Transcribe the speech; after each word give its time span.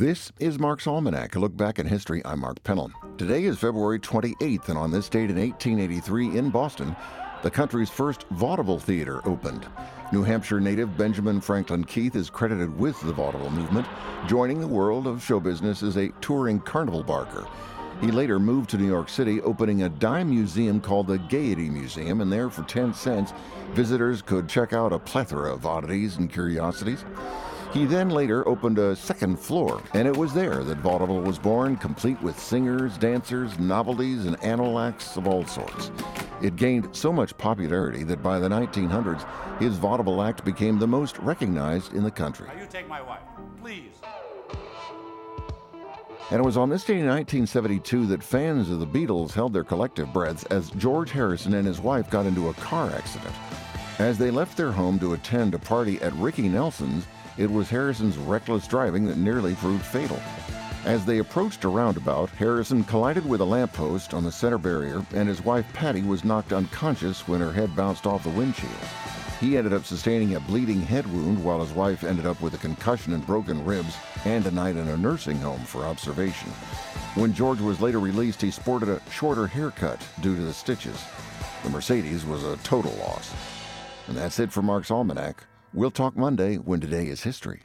This 0.00 0.32
is 0.38 0.58
Mark's 0.58 0.86
Almanac, 0.86 1.36
a 1.36 1.38
look 1.38 1.54
back 1.54 1.78
in 1.78 1.84
history. 1.84 2.22
I'm 2.24 2.40
Mark 2.40 2.64
Pennell. 2.64 2.90
Today 3.18 3.44
is 3.44 3.58
February 3.58 4.00
28th, 4.00 4.70
and 4.70 4.78
on 4.78 4.90
this 4.90 5.10
date 5.10 5.28
in 5.28 5.36
1883 5.36 6.38
in 6.38 6.48
Boston, 6.48 6.96
the 7.42 7.50
country's 7.50 7.90
first 7.90 8.24
vaudeville 8.30 8.78
theater 8.78 9.20
opened. 9.28 9.66
New 10.10 10.22
Hampshire 10.22 10.58
native 10.58 10.96
Benjamin 10.96 11.38
Franklin 11.38 11.84
Keith 11.84 12.16
is 12.16 12.30
credited 12.30 12.74
with 12.78 12.98
the 13.02 13.12
vaudeville 13.12 13.50
movement, 13.50 13.86
joining 14.26 14.58
the 14.58 14.66
world 14.66 15.06
of 15.06 15.22
show 15.22 15.38
business 15.38 15.82
as 15.82 15.98
a 15.98 16.08
touring 16.22 16.60
carnival 16.60 17.02
barker. 17.02 17.46
He 18.00 18.10
later 18.10 18.38
moved 18.38 18.70
to 18.70 18.78
New 18.78 18.86
York 18.86 19.10
City, 19.10 19.42
opening 19.42 19.82
a 19.82 19.90
dime 19.90 20.30
museum 20.30 20.80
called 20.80 21.08
the 21.08 21.18
Gaiety 21.18 21.68
Museum, 21.68 22.22
and 22.22 22.32
there 22.32 22.48
for 22.48 22.62
10 22.62 22.94
cents, 22.94 23.34
visitors 23.72 24.22
could 24.22 24.48
check 24.48 24.72
out 24.72 24.94
a 24.94 24.98
plethora 24.98 25.52
of 25.52 25.66
oddities 25.66 26.16
and 26.16 26.32
curiosities. 26.32 27.04
He 27.72 27.84
then 27.84 28.10
later 28.10 28.46
opened 28.48 28.78
a 28.78 28.96
second 28.96 29.38
floor, 29.38 29.80
and 29.94 30.08
it 30.08 30.16
was 30.16 30.34
there 30.34 30.64
that 30.64 30.78
vaudeville 30.78 31.20
was 31.20 31.38
born, 31.38 31.76
complete 31.76 32.20
with 32.20 32.36
singers, 32.36 32.98
dancers, 32.98 33.58
novelties, 33.60 34.26
and 34.26 34.42
animal 34.42 34.80
acts 34.80 35.16
of 35.16 35.28
all 35.28 35.46
sorts. 35.46 35.92
It 36.42 36.56
gained 36.56 36.88
so 36.96 37.12
much 37.12 37.36
popularity 37.38 38.02
that 38.04 38.24
by 38.24 38.40
the 38.40 38.48
1900s, 38.48 39.24
his 39.60 39.76
vaudeville 39.76 40.20
act 40.20 40.44
became 40.44 40.80
the 40.80 40.88
most 40.88 41.16
recognized 41.18 41.94
in 41.94 42.02
the 42.02 42.10
country. 42.10 42.48
Now 42.48 42.60
you 42.60 42.66
take 42.66 42.88
my 42.88 43.02
wife, 43.02 43.22
please. 43.62 43.92
And 46.32 46.40
it 46.40 46.44
was 46.44 46.56
on 46.56 46.70
this 46.70 46.84
day 46.84 46.94
in 46.94 47.06
1972 47.06 48.06
that 48.06 48.22
fans 48.22 48.68
of 48.70 48.80
the 48.80 48.86
Beatles 48.86 49.32
held 49.32 49.52
their 49.52 49.64
collective 49.64 50.12
breaths 50.12 50.44
as 50.44 50.70
George 50.70 51.12
Harrison 51.12 51.54
and 51.54 51.66
his 51.66 51.80
wife 51.80 52.10
got 52.10 52.26
into 52.26 52.48
a 52.48 52.54
car 52.54 52.90
accident. 52.90 53.34
As 54.00 54.18
they 54.18 54.30
left 54.30 54.56
their 54.56 54.72
home 54.72 54.98
to 55.00 55.12
attend 55.12 55.54
a 55.54 55.58
party 55.58 56.00
at 56.00 56.12
Ricky 56.14 56.48
Nelson's, 56.48 57.04
it 57.38 57.50
was 57.50 57.68
Harrison's 57.68 58.16
reckless 58.16 58.66
driving 58.66 59.06
that 59.06 59.16
nearly 59.16 59.54
proved 59.54 59.84
fatal. 59.84 60.20
As 60.84 61.04
they 61.04 61.18
approached 61.18 61.64
a 61.64 61.68
roundabout, 61.68 62.30
Harrison 62.30 62.84
collided 62.84 63.28
with 63.28 63.42
a 63.42 63.44
lamppost 63.44 64.14
on 64.14 64.24
the 64.24 64.32
center 64.32 64.56
barrier, 64.56 65.04
and 65.14 65.28
his 65.28 65.44
wife 65.44 65.70
Pattie 65.74 66.02
was 66.02 66.24
knocked 66.24 66.52
unconscious 66.52 67.28
when 67.28 67.40
her 67.40 67.52
head 67.52 67.76
bounced 67.76 68.06
off 68.06 68.22
the 68.24 68.30
windshield. 68.30 68.72
He 69.40 69.56
ended 69.56 69.72
up 69.72 69.84
sustaining 69.84 70.34
a 70.34 70.40
bleeding 70.40 70.82
head 70.82 71.06
wound, 71.12 71.42
while 71.42 71.60
his 71.60 71.72
wife 71.72 72.04
ended 72.04 72.26
up 72.26 72.40
with 72.40 72.54
a 72.54 72.58
concussion 72.58 73.14
and 73.14 73.26
broken 73.26 73.64
ribs 73.64 73.96
and 74.24 74.44
a 74.46 74.50
night 74.50 74.76
in 74.76 74.88
a 74.88 74.96
nursing 74.96 75.38
home 75.38 75.60
for 75.64 75.84
observation. 75.84 76.50
When 77.14 77.32
George 77.32 77.60
was 77.60 77.80
later 77.80 78.00
released, 78.00 78.42
he 78.42 78.50
sported 78.50 78.88
a 78.88 79.00
shorter 79.10 79.46
haircut 79.46 80.00
due 80.20 80.36
to 80.36 80.42
the 80.42 80.52
stitches. 80.52 81.02
The 81.62 81.70
Mercedes 81.70 82.24
was 82.24 82.44
a 82.44 82.56
total 82.58 82.92
loss. 82.96 83.34
And 84.08 84.16
that's 84.16 84.38
it 84.38 84.52
for 84.52 84.62
Mark's 84.62 84.90
Almanac. 84.90 85.44
We'll 85.72 85.92
talk 85.92 86.16
Monday 86.16 86.56
when 86.56 86.80
today 86.80 87.06
is 87.06 87.22
history. 87.22 87.60